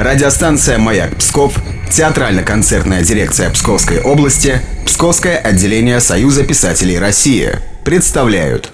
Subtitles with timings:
[0.00, 1.52] Радиостанция «Маяк Псков»,
[1.92, 8.72] театрально-концертная дирекция Псковской области, Псковское отделение Союза писателей России представляют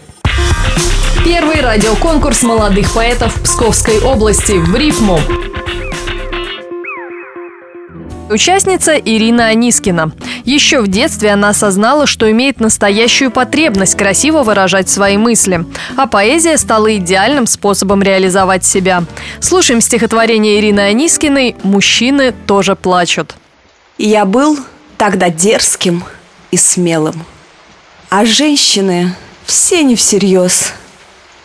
[1.24, 5.18] Первый радиоконкурс молодых поэтов Псковской области в рифму.
[8.29, 10.11] Участница Ирина Анискина.
[10.45, 15.65] Еще в детстве она осознала, что имеет настоящую потребность красиво выражать свои мысли,
[15.97, 19.05] а поэзия стала идеальным способом реализовать себя.
[19.41, 23.37] Слушаем стихотворение Ирины Анискиной «Мужчины тоже плачут».
[23.97, 24.59] Я был
[24.98, 26.03] тогда дерзким
[26.51, 27.25] и смелым,
[28.11, 29.15] а женщины
[29.45, 30.73] все не всерьез.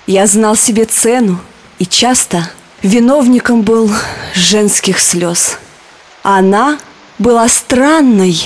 [0.07, 1.39] Я знал себе цену
[1.77, 2.49] и часто
[2.81, 3.91] виновником был
[4.33, 5.59] женских слез–
[6.23, 6.77] она
[7.17, 8.37] была странной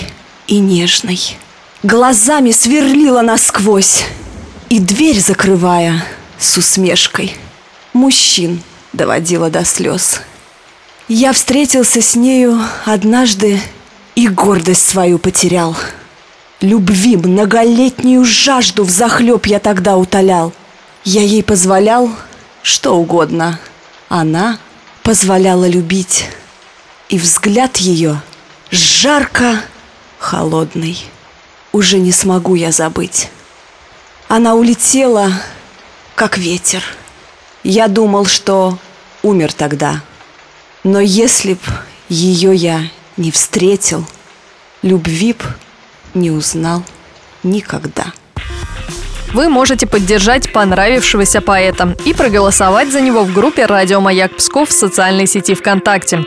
[0.47, 1.19] и нежной.
[1.83, 4.05] Глазами сверлила насквозь
[4.69, 6.03] и дверь закрывая
[6.39, 7.37] с усмешкой.
[7.93, 8.61] Мужчин
[8.93, 10.21] доводила до слез.
[11.07, 13.61] Я встретился с нею однажды
[14.15, 15.75] и гордость свою потерял.
[16.61, 20.53] Любви многолетнюю жажду в захлеб я тогда утолял.
[21.03, 22.09] Я ей позволял
[22.63, 23.59] что угодно.
[24.09, 24.57] Она
[25.03, 26.25] позволяла любить
[27.09, 28.21] и взгляд ее
[28.71, 29.61] жарко
[30.17, 31.03] холодный.
[31.71, 33.29] Уже не смогу я забыть.
[34.27, 35.31] Она улетела,
[36.15, 36.83] как ветер.
[37.63, 38.77] Я думал, что
[39.23, 40.01] умер тогда.
[40.83, 41.59] Но если б
[42.09, 42.83] ее я
[43.17, 44.05] не встретил,
[44.81, 45.43] любви б
[46.13, 46.83] не узнал
[47.43, 48.13] никогда.
[49.33, 54.73] Вы можете поддержать понравившегося поэта и проголосовать за него в группе «Радио Маяк Псков» в
[54.73, 56.25] социальной сети ВКонтакте.